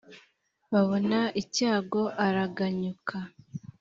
[0.71, 3.17] Babona icyago araganyuka